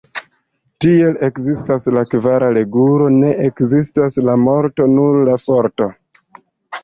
[0.83, 5.91] Tial ekzistas la kvara regulo: "Ne ekzistas la morto, nur la Forto".